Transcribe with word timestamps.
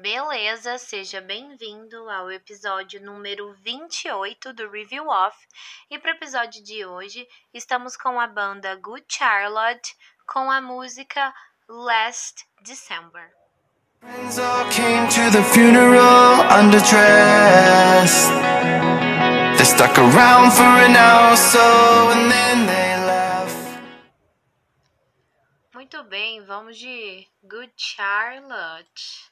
Beleza, 0.00 0.78
seja 0.78 1.20
bem-vindo 1.20 2.08
ao 2.08 2.30
episódio 2.30 3.00
número 3.00 3.52
28 3.62 4.52
do 4.52 4.70
Review 4.70 5.06
Off. 5.06 5.36
E 5.90 5.98
para 5.98 6.12
o 6.12 6.14
episódio 6.14 6.62
de 6.64 6.84
hoje, 6.86 7.28
estamos 7.52 7.96
com 7.96 8.18
a 8.18 8.26
banda 8.26 8.74
Good 8.76 9.04
Charlotte 9.08 9.94
com 10.26 10.50
a 10.50 10.60
música 10.60 11.34
Last 11.68 12.46
December. 12.62 13.30
Friends 14.00 14.38
all 14.38 14.64
came 14.70 15.08
to 15.08 15.30
the 15.30 15.42
funeral 15.42 16.40
underdressed. 16.50 18.30
They 19.56 19.64
stuck 19.64 19.98
around 19.98 20.52
for 20.52 20.62
an 20.62 20.96
hour 20.96 21.36
so 21.36 22.10
and 22.10 22.30
then 22.30 22.66
they 22.66 22.96
left. 23.06 23.82
Muito 25.74 26.02
bem, 26.04 26.40
vamos 26.44 26.78
de 26.78 27.28
Good 27.44 27.72
Charlotte. 27.76 29.31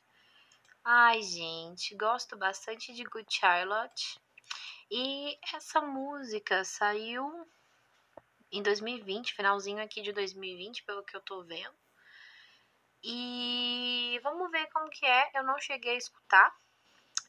Ai, 0.82 1.22
gente, 1.22 1.94
gosto 1.94 2.36
bastante 2.36 2.94
de 2.94 3.04
Good 3.04 3.26
Charlotte. 3.28 4.18
E 4.90 5.38
essa 5.54 5.80
música 5.80 6.64
saiu 6.64 7.46
em 8.50 8.62
2020, 8.62 9.34
finalzinho 9.34 9.82
aqui 9.82 10.00
de 10.00 10.10
2020, 10.12 10.82
pelo 10.84 11.04
que 11.04 11.14
eu 11.14 11.20
tô 11.20 11.44
vendo. 11.44 11.74
E 13.02 14.18
vamos 14.22 14.50
ver 14.50 14.66
como 14.68 14.88
que 14.88 15.04
é. 15.04 15.30
Eu 15.34 15.44
não 15.44 15.58
cheguei 15.60 15.94
a 15.94 15.98
escutar. 15.98 16.50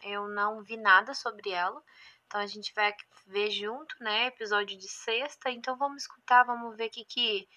Eu 0.03 0.29
não 0.29 0.63
vi 0.63 0.77
nada 0.77 1.13
sobre 1.13 1.51
ela. 1.51 1.83
Então 2.25 2.39
a 2.39 2.47
gente 2.47 2.73
vai 2.73 2.95
ver 3.27 3.51
junto, 3.51 3.95
né? 4.01 4.27
Episódio 4.27 4.77
de 4.77 4.87
sexta. 4.87 5.51
Então 5.51 5.77
vamos 5.77 6.03
escutar, 6.03 6.43
vamos 6.43 6.77
ver 6.77 6.87
o 6.87 6.89
que 6.89 7.03
que 7.03 7.49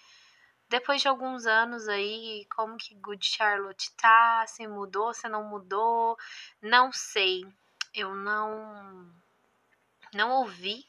depois 0.69 1.01
de 1.01 1.07
alguns 1.07 1.45
anos 1.45 1.87
aí, 1.87 2.45
como 2.55 2.77
que 2.77 2.95
Good 2.95 3.27
Charlotte 3.27 3.91
tá, 3.95 4.45
se 4.47 4.67
mudou, 4.67 5.13
se 5.13 5.27
não 5.29 5.43
mudou, 5.43 6.17
não 6.61 6.91
sei. 6.91 7.45
Eu 7.93 8.15
não 8.15 9.13
não 10.13 10.31
ouvi 10.31 10.85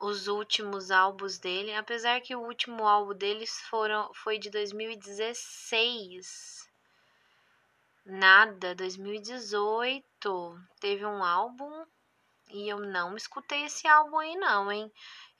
os 0.00 0.28
últimos 0.28 0.90
álbuns 0.90 1.38
dele, 1.38 1.74
apesar 1.74 2.20
que 2.22 2.34
o 2.34 2.40
último 2.40 2.88
álbum 2.88 3.14
deles 3.14 3.60
foram 3.68 4.12
foi 4.14 4.38
de 4.38 4.48
2016. 4.50 6.66
Nada, 8.06 8.74
2018 8.74 10.58
teve 10.80 11.04
um 11.04 11.22
álbum 11.22 11.84
e 12.50 12.68
eu 12.68 12.80
não 12.80 13.16
escutei 13.16 13.64
esse 13.64 13.86
álbum 13.86 14.18
aí 14.18 14.34
não, 14.36 14.72
hein? 14.72 14.90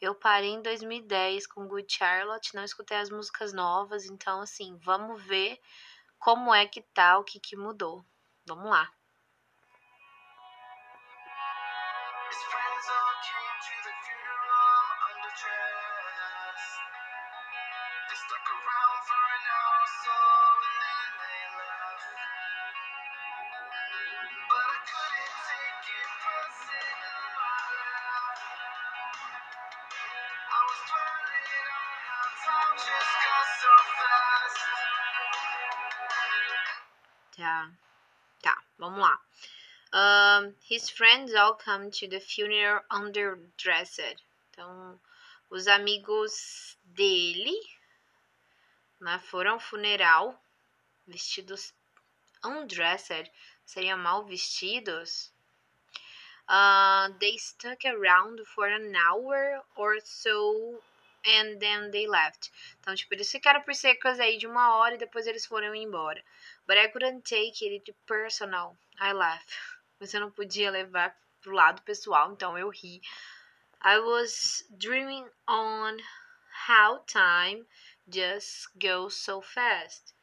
Eu 0.01 0.15
parei 0.15 0.51
em 0.51 0.63
2010 0.63 1.47
com 1.47 1.69
Good 1.69 1.93
Charlotte, 1.93 2.55
não 2.55 2.65
escutei 2.65 2.97
as 2.97 3.11
músicas 3.11 3.53
novas, 3.53 4.07
então 4.07 4.41
assim, 4.41 4.77
vamos 4.79 5.23
ver 5.25 5.61
como 6.19 6.55
é 6.55 6.67
que 6.67 6.81
tá, 6.81 7.19
o 7.19 7.25
que 7.25 7.39
que 7.39 7.57
mudou. 7.57 8.05
Vamos 8.47 8.71
lá. 8.71 8.91
Tá. 37.37 37.71
Tá, 38.43 38.63
vamos 38.79 39.01
lá. 39.01 39.19
Um, 39.93 40.55
his 40.69 40.91
friends 40.91 41.35
all 41.35 41.55
come 41.57 41.91
to 41.91 42.09
the 42.09 42.21
funeral 42.21 42.83
underdressed. 42.91 44.17
Então, 44.51 45.01
os 45.49 45.67
amigos 45.67 46.79
dele 46.85 47.59
né, 49.01 49.19
foram 49.21 49.53
ao 49.53 49.61
funeral 49.61 50.39
vestidos 51.07 51.73
undressed, 52.45 53.31
seriam 53.65 53.99
mal 53.99 54.25
vestidos. 54.25 55.33
Uh, 56.49 57.13
they 57.19 57.39
stuck 57.39 57.85
around 57.85 58.45
for 58.47 58.67
an 58.67 58.95
hour 58.95 59.63
or 59.77 60.01
so 60.01 60.83
and 61.27 61.59
then 61.59 61.91
they 61.91 62.07
left. 62.07 62.51
Então, 62.81 62.95
tipo, 62.95 63.15
eles 63.15 63.31
ficaram 63.31 63.63
por 63.63 63.75
cerca 63.75 64.11
aí 64.13 64.39
de 64.39 64.47
uma 64.47 64.77
hora 64.77 64.95
e 64.95 64.99
depois 64.99 65.27
eles 65.27 65.47
foram 65.47 65.75
embora. 65.75 66.23
But 66.67 66.79
I 66.79 66.89
couldn't 66.89 67.23
take 67.23 67.65
it 67.65 67.95
personal. 68.07 68.77
I 69.01 69.13
laughed. 69.13 69.53
Mas 69.99 70.15
eu 70.15 70.21
não 70.21 70.31
podia 70.31 70.71
levar 70.71 71.15
pro 71.41 71.53
lado 71.53 71.83
pessoal, 71.83 72.33
então 72.33 72.57
eu 72.57 72.69
ri. 72.69 73.01
I 73.83 73.99
was 73.99 74.65
dreaming 74.71 75.29
on 75.47 75.99
how 76.69 77.05
time 77.07 77.67
just 78.07 78.69
goes 78.77 79.15
so 79.15 79.41
fast. 79.41 80.15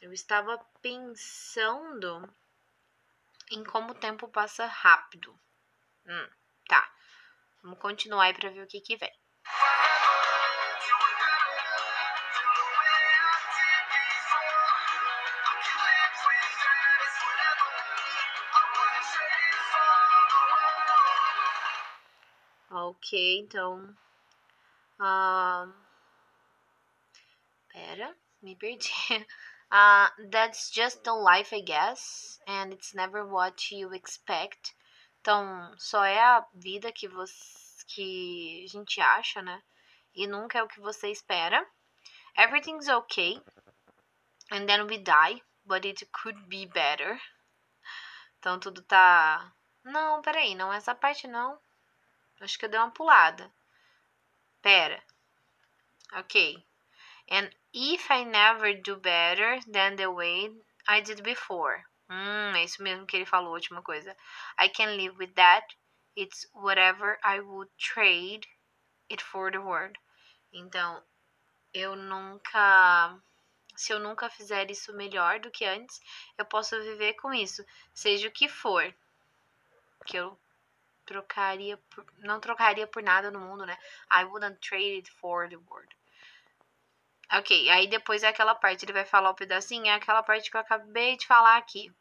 Eu 0.00 0.12
estava 0.12 0.58
pensando 0.80 2.32
em 3.50 3.64
como 3.64 3.92
o 3.92 3.94
tempo 3.94 4.28
passa 4.28 4.66
rápido. 4.66 5.38
Hum, 6.06 6.28
tá. 6.68 6.92
Vamos 7.62 7.78
continuar 7.78 8.26
aí 8.26 8.34
pra 8.34 8.50
ver 8.50 8.62
o 8.62 8.66
que 8.66 8.80
que 8.80 8.96
vem. 8.96 9.12
Ok, 22.70 23.38
então. 23.40 23.96
ahn, 24.98 25.72
pera, 27.72 28.14
me 28.42 28.56
perdi. 28.56 28.90
Uh, 29.70 30.08
that's 30.30 30.70
just 30.70 31.04
the 31.04 31.12
life, 31.12 31.52
I 31.52 31.60
guess, 31.60 32.38
and 32.46 32.72
it's 32.72 32.94
never 32.94 33.24
what 33.26 33.70
you 33.70 33.92
expect. 33.92 34.74
Então, 35.20 35.72
só 35.78 36.04
é 36.04 36.18
a 36.20 36.46
vida 36.54 36.92
que 36.92 37.08
você, 37.08 37.67
que 37.88 38.64
a 38.64 38.68
gente 38.68 39.00
acha, 39.00 39.42
né? 39.42 39.62
E 40.14 40.26
nunca 40.26 40.58
é 40.58 40.62
o 40.62 40.68
que 40.68 40.80
você 40.80 41.10
espera. 41.10 41.66
Everything's 42.36 42.88
okay, 42.88 43.42
and 44.52 44.66
then 44.66 44.86
we 44.86 44.98
die, 44.98 45.42
but 45.64 45.84
it 45.84 46.06
could 46.12 46.40
be 46.48 46.66
better. 46.66 47.20
Então, 48.38 48.60
tudo 48.60 48.82
tá. 48.82 49.52
Não, 49.84 50.22
peraí, 50.22 50.54
não 50.54 50.72
é 50.72 50.76
essa 50.76 50.94
parte 50.94 51.26
não. 51.26 51.58
Acho 52.40 52.58
que 52.58 52.66
eu 52.66 52.68
dei 52.68 52.78
uma 52.78 52.90
pulada. 52.90 53.52
Pera. 54.62 55.02
Ok. 56.12 56.64
And 57.30 57.50
if 57.72 58.10
I 58.10 58.24
never 58.24 58.80
do 58.80 58.96
better 58.96 59.60
than 59.70 59.96
the 59.96 60.08
way 60.08 60.50
I 60.88 61.00
did 61.00 61.22
before. 61.22 61.84
Hum, 62.08 62.56
é 62.56 62.64
isso 62.64 62.82
mesmo 62.82 63.06
que 63.06 63.16
ele 63.16 63.26
falou, 63.26 63.52
última 63.52 63.82
coisa. 63.82 64.16
I 64.58 64.68
can 64.68 64.96
live 64.96 65.16
with 65.18 65.34
that. 65.34 65.66
It's 66.18 66.48
whatever 66.52 67.16
I 67.22 67.38
would 67.38 67.70
trade 67.78 68.44
it 69.08 69.22
for 69.22 69.52
the 69.52 69.60
world. 69.60 69.96
Então, 70.52 71.00
eu 71.72 71.94
nunca. 71.94 73.16
Se 73.76 73.92
eu 73.92 74.00
nunca 74.00 74.28
fizer 74.28 74.68
isso 74.68 74.92
melhor 74.92 75.38
do 75.38 75.48
que 75.48 75.64
antes, 75.64 76.00
eu 76.36 76.44
posso 76.44 76.76
viver 76.82 77.14
com 77.14 77.32
isso, 77.32 77.64
seja 77.94 78.26
o 78.26 78.32
que 78.32 78.48
for. 78.48 78.92
Que 80.04 80.16
eu 80.16 80.36
trocaria 81.06 81.76
por, 81.88 82.04
não 82.18 82.40
trocaria 82.40 82.88
por 82.88 83.00
nada 83.00 83.30
no 83.30 83.38
mundo, 83.38 83.64
né? 83.64 83.78
I 84.10 84.24
wouldn't 84.24 84.58
trade 84.58 84.96
it 84.96 85.10
for 85.12 85.48
the 85.48 85.56
world. 85.56 85.96
Ok, 87.30 87.70
aí 87.70 87.86
depois 87.86 88.24
é 88.24 88.28
aquela 88.28 88.56
parte, 88.56 88.84
ele 88.84 88.92
vai 88.92 89.04
falar 89.04 89.30
o 89.30 89.34
pedacinho, 89.34 89.86
é 89.86 89.94
aquela 89.94 90.24
parte 90.24 90.50
que 90.50 90.56
eu 90.56 90.60
acabei 90.60 91.16
de 91.16 91.26
falar 91.28 91.58
aqui. 91.58 91.92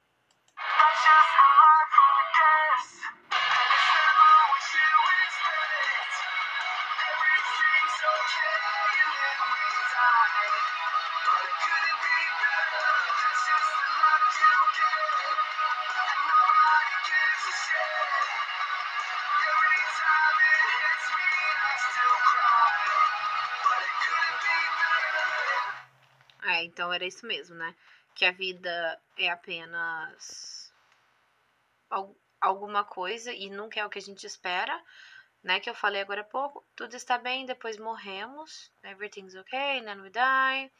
Então 26.77 26.94
era 26.94 27.03
isso 27.03 27.25
mesmo, 27.25 27.56
né? 27.56 27.75
Que 28.13 28.24
a 28.24 28.31
vida 28.31 29.01
é 29.18 29.31
apenas 29.31 30.71
al- 31.89 32.15
alguma 32.39 32.83
coisa 32.83 33.33
e 33.33 33.50
nunca 33.50 33.79
é 33.79 33.85
o 33.85 33.89
que 33.89 33.97
a 33.97 34.01
gente 34.01 34.27
espera, 34.27 34.79
né? 35.44 35.59
Que 35.59 35.71
eu 35.71 35.74
falei 35.74 36.01
agora 36.01 36.21
há 36.21 36.24
pouco. 36.24 36.63
Tudo 36.75 36.95
está 36.95 37.18
bem, 37.18 37.47
depois 37.47 37.79
morremos. 37.79 38.71
Everything's 38.83 39.33
okay, 39.33 39.81
then 39.81 40.01
we 40.01 40.12
die. 40.12 40.71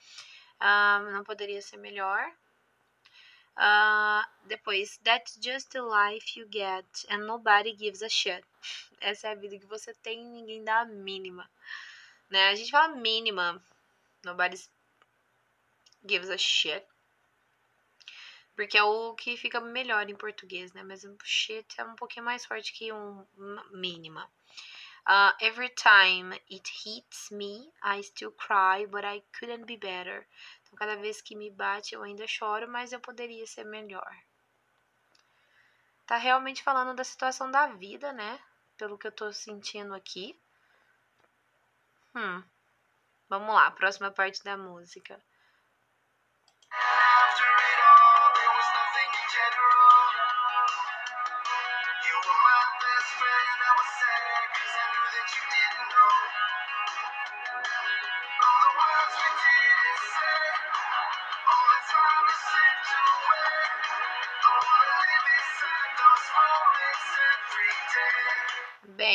Ah, 0.60 1.00
não 1.14 1.24
poderia 1.24 1.64
ser 1.64 1.78
melhor. 1.78 2.32
Uh, 3.58 4.24
depois, 4.46 5.00
that's 5.04 5.40
just 5.42 5.72
the 5.72 5.82
life 5.82 6.40
you 6.40 6.48
get 6.52 6.86
and 7.10 7.26
nobody 7.26 7.76
gives 7.76 8.04
a 8.04 8.10
shit. 8.10 8.46
Essa 9.02 9.30
é 9.30 9.32
a 9.32 9.36
vida 9.36 9.58
que 9.58 9.66
você 9.66 9.96
tem 9.96 10.22
e 10.22 10.30
ninguém 10.30 10.64
dá 10.64 10.82
a 10.82 10.86
mínima. 10.86 11.50
Né? 12.30 12.50
A 12.50 12.56
gente 12.56 12.70
fala 12.70 12.90
mínima. 12.96 13.60
Nobody 14.24 14.58
gives 16.06 16.30
a 16.30 16.38
shit. 16.38 16.86
Porque 18.56 18.78
é 18.78 18.84
o 18.84 19.14
que 19.14 19.38
fica 19.38 19.62
melhor 19.62 20.10
em 20.10 20.16
português, 20.16 20.74
né? 20.74 20.84
Mas 20.84 21.06
shit 21.24 21.80
é 21.80 21.84
um 21.84 21.96
pouquinho 21.96 22.26
mais 22.26 22.46
forte 22.46 22.74
que 22.74 22.92
um 22.92 23.26
mínima. 23.72 24.30
Uh, 25.08 25.32
every 25.40 25.70
time 25.70 26.34
it 26.52 26.70
hits 26.84 27.32
me, 27.32 27.72
I 27.82 28.02
still 28.02 28.32
cry, 28.32 28.86
but 28.86 29.06
I 29.06 29.24
couldn't 29.40 29.66
be 29.66 29.78
better. 29.78 30.28
Então, 30.62 30.76
cada 30.76 30.98
vez 30.98 31.22
que 31.22 31.34
me 31.34 31.50
bate, 31.50 31.96
eu 31.96 32.04
ainda 32.04 32.28
choro, 32.28 32.68
mas 32.68 32.92
eu 32.92 33.00
poderia 33.00 33.48
ser 33.48 33.64
melhor. 33.64 34.12
Tá 36.06 36.18
realmente 36.18 36.62
falando 36.62 36.94
da 36.94 37.04
situação 37.04 37.50
da 37.50 37.68
vida, 37.68 38.12
né? 38.12 38.40
Pelo 38.78 38.98
que 38.98 39.08
eu 39.08 39.12
tô 39.12 39.32
sentindo 39.32 39.94
aqui. 39.94 40.38
Hum. 42.14 42.44
Vamos 43.30 43.54
lá, 43.54 43.72
próxima 43.72 44.12
parte 44.12 44.44
da 44.44 44.58
música. 44.58 45.22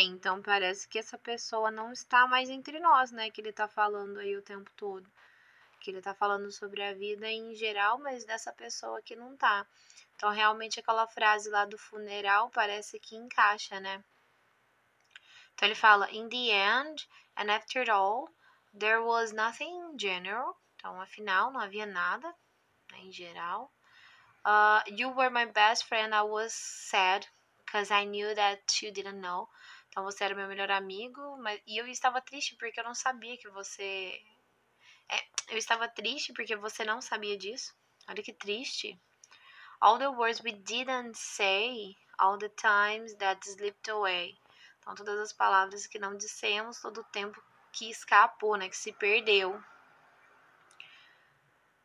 Então 0.04 0.42
parece 0.42 0.88
que 0.88 0.98
essa 0.98 1.18
pessoa 1.18 1.70
não 1.70 1.92
está 1.92 2.26
mais 2.26 2.48
entre 2.50 2.78
nós, 2.80 3.10
né? 3.10 3.30
Que 3.30 3.40
ele 3.40 3.52
tá 3.52 3.68
falando 3.68 4.18
aí 4.18 4.36
o 4.36 4.42
tempo 4.42 4.70
todo. 4.76 5.10
Que 5.80 5.90
ele 5.90 6.00
tá 6.00 6.14
falando 6.14 6.50
sobre 6.50 6.82
a 6.82 6.94
vida 6.94 7.28
em 7.28 7.54
geral, 7.54 7.98
mas 7.98 8.24
dessa 8.24 8.52
pessoa 8.52 9.02
que 9.02 9.16
não 9.16 9.36
tá. 9.36 9.66
Então, 10.14 10.30
realmente, 10.30 10.78
aquela 10.78 11.06
frase 11.08 11.50
lá 11.50 11.64
do 11.64 11.76
funeral 11.76 12.50
parece 12.50 13.00
que 13.00 13.16
encaixa, 13.16 13.80
né? 13.80 14.02
Então, 15.54 15.68
ele 15.68 15.74
fala: 15.74 16.10
In 16.10 16.28
the 16.28 16.50
end, 16.50 17.08
and 17.36 17.50
after 17.50 17.90
all, 17.90 18.28
there 18.78 19.00
was 19.00 19.32
nothing 19.32 19.70
in 19.70 19.98
general. 19.98 20.56
Então, 20.76 21.00
afinal, 21.00 21.52
não 21.52 21.60
havia 21.60 21.86
nada 21.86 22.28
né, 22.90 22.98
em 22.98 23.12
geral. 23.12 23.72
Uh, 24.44 24.82
you 24.88 25.10
were 25.10 25.30
my 25.30 25.46
best 25.46 25.84
friend. 25.84 26.14
I 26.14 26.22
was 26.22 26.52
sad 26.52 27.26
because 27.64 27.90
I 27.90 28.04
knew 28.04 28.34
that 28.34 28.82
you 28.82 28.92
didn't 28.92 29.20
know. 29.20 29.48
Então 29.92 30.04
você 30.04 30.24
era 30.24 30.34
meu 30.34 30.48
melhor 30.48 30.70
amigo, 30.70 31.36
mas 31.36 31.60
e 31.66 31.76
eu 31.76 31.86
estava 31.86 32.18
triste 32.22 32.56
porque 32.56 32.80
eu 32.80 32.84
não 32.84 32.94
sabia 32.94 33.36
que 33.36 33.50
você 33.50 34.18
é, 35.06 35.22
eu 35.50 35.58
estava 35.58 35.86
triste 35.86 36.32
porque 36.32 36.56
você 36.56 36.82
não 36.82 37.02
sabia 37.02 37.36
disso. 37.36 37.76
Olha 38.08 38.22
que 38.22 38.32
triste. 38.32 38.98
All 39.82 39.98
the 39.98 40.08
words 40.08 40.40
we 40.40 40.52
didn't 40.52 41.14
say, 41.14 41.94
all 42.18 42.38
the 42.38 42.48
times 42.48 43.14
that 43.16 43.46
slipped 43.46 43.90
away. 43.90 44.34
Então 44.78 44.94
todas 44.94 45.20
as 45.20 45.32
palavras 45.34 45.86
que 45.86 45.98
não 45.98 46.16
dissemos, 46.16 46.80
todo 46.80 47.02
o 47.02 47.04
tempo 47.04 47.38
que 47.70 47.90
escapou, 47.90 48.56
né, 48.56 48.70
que 48.70 48.76
se 48.76 48.94
perdeu. 48.94 49.62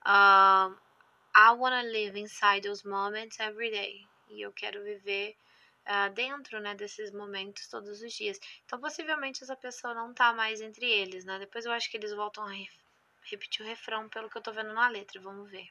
Uh, 0.06 0.71
I 1.36 1.51
wanna 1.57 1.83
live 1.83 2.18
inside 2.18 2.65
those 2.65 2.88
moments 2.88 3.38
every 3.42 3.69
day. 3.69 4.07
E 4.30 4.42
eu 4.45 4.54
quero 4.54 4.81
viver 4.81 5.36
uh, 5.88 6.13
dentro, 6.13 6.60
né, 6.60 6.75
desses 6.75 7.12
momentos 7.12 7.68
todos 7.68 8.01
os 8.01 8.13
dias. 8.13 8.39
Então, 8.66 8.80
possivelmente 8.80 9.44
essa 9.44 9.56
pessoa 9.56 9.94
não 9.94 10.13
tá 10.13 10.34
mais 10.34 10.62
entre 10.62 10.86
eles, 10.86 11.25
né? 11.25 11.39
Depois 11.39 11.66
eu 11.66 11.72
acho 11.72 11.89
que 11.89 11.98
eles 11.98 12.13
voltam 12.13 12.44
a 12.45 12.51
re 12.51 12.68
repetir 13.30 13.66
o 13.66 13.68
refrão 13.68 14.07
pelo 14.10 14.30
que 14.30 14.38
eu 14.38 14.42
tô 14.42 14.54
vendo 14.54 14.74
na 14.74 14.88
letra. 14.89 15.19
Vamos 15.22 15.50
ver. 15.51 15.68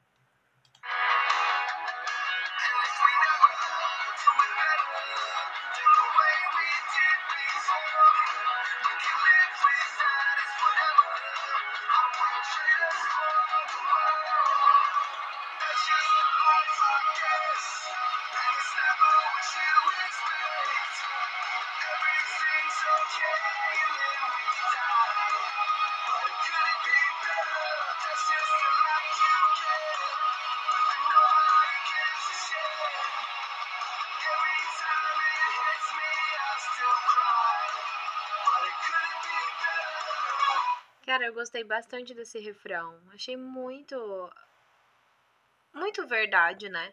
Cara, 41.06 41.25
eu 41.25 41.32
gostei 41.32 41.62
bastante 41.62 42.12
desse 42.12 42.41
refrão. 42.41 43.00
Achei 43.12 43.37
muito. 43.37 43.97
Muito 45.73 46.05
verdade, 46.05 46.69
né? 46.69 46.93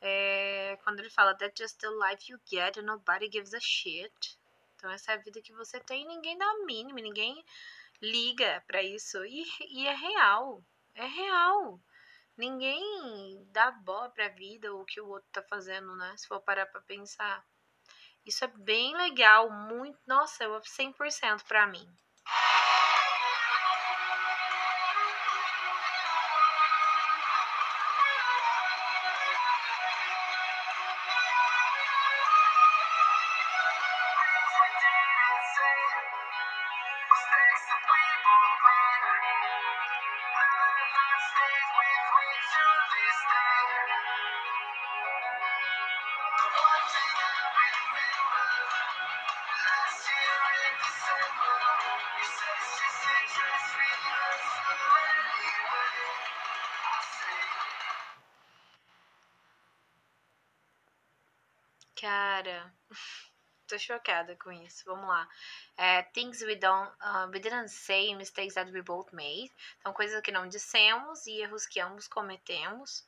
É, 0.00 0.78
quando 0.84 1.00
ele 1.00 1.10
fala 1.10 1.36
That's 1.36 1.58
just 1.60 1.80
the 1.80 1.88
life 1.88 2.30
you 2.30 2.38
get 2.46 2.76
and 2.78 2.82
nobody 2.82 3.28
gives 3.28 3.52
a 3.54 3.58
shit. 3.60 4.38
Então, 4.76 4.88
essa 4.92 5.10
é 5.10 5.14
a 5.16 5.18
vida 5.18 5.42
que 5.42 5.52
você 5.52 5.80
tem 5.80 6.06
ninguém 6.06 6.38
dá 6.38 6.46
a 6.46 6.64
mínima, 6.66 7.00
ninguém 7.00 7.44
liga 8.00 8.62
para 8.68 8.80
isso. 8.80 9.24
E, 9.24 9.42
e 9.70 9.88
é 9.88 9.94
real. 9.94 10.62
É 10.94 11.06
real. 11.06 11.80
Ninguém 12.36 13.44
dá 13.50 13.72
bola 13.72 14.08
pra 14.10 14.28
vida 14.28 14.72
ou 14.72 14.82
o 14.82 14.86
que 14.86 15.00
o 15.00 15.08
outro 15.08 15.28
tá 15.32 15.42
fazendo, 15.42 15.96
né? 15.96 16.16
Se 16.16 16.28
for 16.28 16.40
parar 16.40 16.66
pra 16.66 16.80
pensar. 16.82 17.44
Isso 18.24 18.44
é 18.44 18.48
bem 18.48 18.96
legal, 18.96 19.50
muito. 19.50 19.98
Nossa, 20.06 20.44
100% 20.64 21.44
pra 21.44 21.66
mim. 21.66 21.88
Tô 63.68 63.78
chocada 63.78 64.34
com 64.36 64.50
isso. 64.50 64.84
Vamos 64.86 65.06
lá. 65.06 65.28
É, 65.76 66.02
things 66.02 66.40
we 66.42 66.56
don't, 66.56 66.90
uh, 67.02 67.30
we 67.32 67.38
didn't 67.38 67.68
say, 67.68 68.14
mistakes 68.14 68.54
that 68.54 68.72
we 68.72 68.82
both 68.82 69.12
made. 69.12 69.52
Então, 69.78 69.92
coisas 69.92 70.20
que 70.22 70.32
não 70.32 70.48
dissemos 70.48 71.26
e 71.26 71.42
erros 71.42 71.66
que 71.66 71.80
ambos 71.80 72.08
cometemos. 72.08 73.04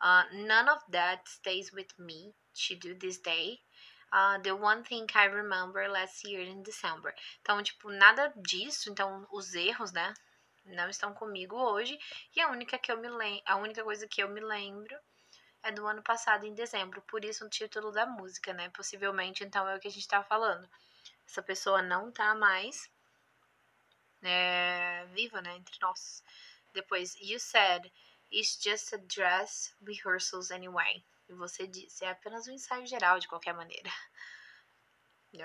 Uh, 0.00 0.46
none 0.46 0.70
of 0.70 0.82
that 0.90 1.22
stays 1.28 1.72
with 1.72 1.88
me 1.98 2.34
to 2.54 2.76
do 2.76 2.94
this 2.94 3.18
day. 3.18 3.60
Uh, 4.12 4.38
the 4.42 4.52
one 4.52 4.84
thing 4.84 5.06
I 5.14 5.26
remember 5.26 5.88
last 5.88 6.26
year 6.26 6.40
in 6.40 6.62
December. 6.62 7.12
Então, 7.42 7.62
tipo, 7.62 7.90
nada 7.90 8.32
disso. 8.36 8.90
Então, 8.90 9.26
os 9.32 9.54
erros, 9.54 9.92
né? 9.92 10.14
Não 10.64 10.88
estão 10.88 11.12
comigo 11.12 11.56
hoje. 11.56 11.98
E 12.34 12.40
a 12.40 12.48
única 12.48 12.78
que 12.78 12.90
eu 12.90 12.96
me 12.96 13.08
lembro, 13.08 13.42
a 13.44 13.56
única 13.56 13.82
coisa 13.82 14.06
que 14.06 14.22
eu 14.22 14.28
me 14.28 14.40
lembro 14.40 14.96
é 15.64 15.72
do 15.72 15.86
ano 15.86 16.02
passado, 16.02 16.44
em 16.44 16.54
dezembro. 16.54 17.00
Por 17.02 17.24
isso 17.24 17.44
o 17.44 17.48
título 17.48 17.90
da 17.90 18.06
música, 18.06 18.52
né? 18.52 18.68
Possivelmente, 18.68 19.42
então, 19.42 19.66
é 19.66 19.76
o 19.76 19.80
que 19.80 19.88
a 19.88 19.90
gente 19.90 20.06
tá 20.06 20.22
falando. 20.22 20.68
Essa 21.26 21.42
pessoa 21.42 21.80
não 21.82 22.12
tá 22.12 22.34
mais 22.34 22.88
é, 24.22 25.06
viva, 25.06 25.40
né? 25.40 25.56
Entre 25.56 25.76
nós. 25.80 26.22
Depois, 26.74 27.14
you 27.20 27.40
said, 27.40 27.90
it's 28.30 28.58
just 28.62 28.92
a 28.92 28.98
dress 28.98 29.74
rehearsals 29.80 30.50
anyway. 30.50 31.02
E 31.28 31.32
você 31.32 31.66
disse, 31.66 32.04
é 32.04 32.10
apenas 32.10 32.46
um 32.46 32.52
ensaio 32.52 32.86
geral, 32.86 33.18
de 33.18 33.26
qualquer 33.26 33.54
maneira. 33.54 33.90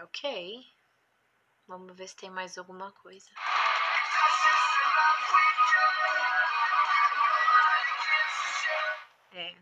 Ok. 0.03 0.63
Vamos 1.65 1.97
ver 1.97 2.07
se 2.07 2.15
tem 2.15 2.29
mais 2.29 2.59
alguma 2.59 2.91
coisa. 2.91 3.27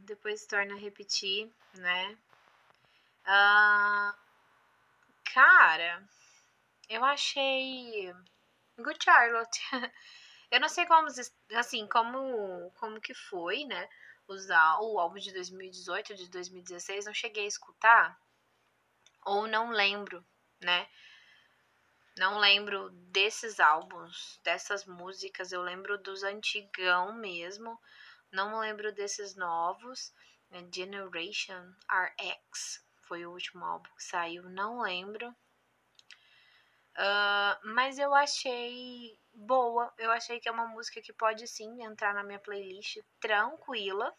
Depois 0.02 0.42
se 0.42 0.48
torna 0.48 0.76
a 0.76 0.78
repetir, 0.78 1.52
né? 1.76 2.18
Ah, 3.26 4.16
cara, 5.34 6.04
eu 6.90 7.04
achei 7.04 8.14
Good 8.78 9.04
Charlotte. 9.04 9.62
eu 10.52 10.60
não 10.60 10.70
sei 10.70 10.86
como, 10.86 11.08
assim, 11.56 11.88
como, 11.88 12.72
como 12.80 13.02
que 13.02 13.14
foi, 13.14 13.66
né? 13.66 13.90
Usar 14.28 14.80
o 14.82 15.00
álbum 15.00 15.18
de 15.18 15.34
2018, 15.34 16.16
de 16.16 16.30
2016, 16.30 17.06
não 17.06 17.14
cheguei 17.14 17.46
a 17.46 17.48
escutar. 17.48 18.20
Ou 19.26 19.48
não 19.48 19.72
lembro, 19.72 20.26
né? 20.62 20.88
Não 22.18 22.40
lembro 22.40 22.90
desses 22.90 23.60
álbuns, 23.60 24.40
dessas 24.44 24.86
músicas. 24.86 25.52
Eu 25.52 25.62
lembro 25.62 25.98
dos 26.00 26.24
antigão 26.24 27.14
mesmo. 27.14 27.80
Não 28.38 28.60
lembro 28.60 28.94
desses 28.94 29.36
novos. 29.36 30.14
Né? 30.52 30.64
Generation 30.72 31.74
RX 31.90 32.86
foi 33.08 33.26
o 33.26 33.32
último 33.32 33.66
álbum 33.66 33.90
que 33.96 34.04
saiu. 34.04 34.44
Não 34.44 34.80
lembro. 34.80 35.28
Uh, 36.96 37.58
mas 37.74 37.98
eu 37.98 38.14
achei 38.14 39.20
boa. 39.34 39.92
Eu 39.98 40.12
achei 40.12 40.40
que 40.40 40.48
é 40.48 40.52
uma 40.52 40.68
música 40.68 41.02
que 41.02 41.12
pode 41.12 41.48
sim 41.48 41.82
entrar 41.82 42.14
na 42.14 42.24
minha 42.24 42.38
playlist 42.38 43.00
tranquila. 43.20 44.16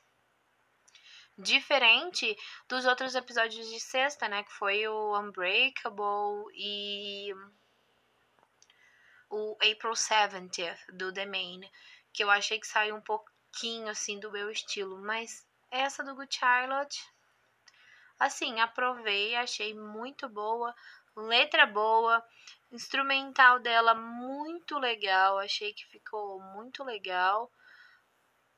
Diferente 1.36 2.36
dos 2.68 2.86
outros 2.86 3.14
episódios 3.14 3.68
de 3.68 3.78
sexta, 3.78 4.28
né? 4.28 4.42
Que 4.42 4.52
foi 4.52 4.88
o 4.88 5.16
Unbreakable 5.16 6.52
e 6.54 7.32
o 9.30 9.52
April 9.62 9.92
70th 9.92 10.92
do 10.92 11.12
The 11.12 11.24
Main. 11.24 11.60
Que 12.12 12.24
eu 12.24 12.30
achei 12.32 12.58
que 12.58 12.66
saiu 12.66 12.96
um 12.96 13.00
pouquinho 13.58 13.88
assim 13.88 14.20
do 14.20 14.30
meu 14.30 14.50
estilo. 14.50 14.98
Mas 15.02 15.44
essa 15.70 16.04
do 16.04 16.14
Good 16.14 16.34
Charlotte, 16.34 17.00
assim, 18.18 18.60
aprovei, 18.60 19.34
achei 19.34 19.74
muito 19.74 20.28
boa. 20.28 20.74
Letra 21.16 21.66
boa, 21.66 22.22
instrumental 22.70 23.58
dela 23.58 23.94
muito 23.94 24.78
legal, 24.78 25.38
achei 25.38 25.72
que 25.72 25.84
ficou 25.86 26.40
muito 26.54 26.84
legal. 26.84 27.50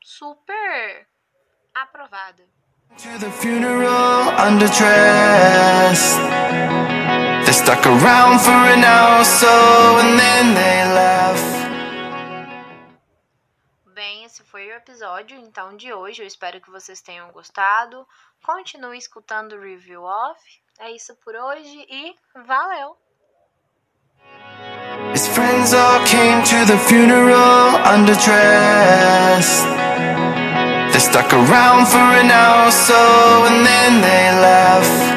Super 0.03 1.09
aprovada. 1.75 2.47
To 2.99 3.19
the 3.19 3.31
funeral. 3.31 4.35
They 7.45 7.53
stuck 7.53 7.87
around 7.87 8.41
for 8.41 8.51
an 8.51 8.85
hour 8.85 9.25
so 9.25 9.49
and 9.99 10.19
then 10.19 10.55
they 10.55 10.95
left. 10.95 11.30
Foi 14.51 14.67
o 14.69 14.75
episódio 14.75 15.39
então 15.39 15.77
de 15.77 15.93
hoje. 15.93 16.23
Eu 16.23 16.27
espero 16.27 16.61
que 16.61 16.71
vocês 16.71 17.01
tenham 17.01 17.31
gostado. 17.31 18.07
Continue 18.45 18.99
escutando 18.99 19.53
o 19.53 19.61
review 19.61 20.03
off. 20.03 20.41
É 20.81 20.91
isso 20.91 21.15
por 21.17 21.35
hoje 21.35 21.87
e 21.89 22.17
valeu! 22.45 22.97
His 25.15 25.29
friends 25.29 25.73
all 25.73 26.01
came 26.07 26.43
to 26.45 26.67
the 26.67 26.79
funeral 26.79 27.77
underdressed. 27.87 29.67
They 30.93 31.01
stuck 31.01 31.33
around 31.33 31.87
for 31.87 31.99
an 31.99 32.31
hour 32.31 32.67
or 32.67 32.73
so 32.73 33.45
and 33.47 33.65
then 33.65 34.01
they 34.01 34.33
left. 34.41 35.10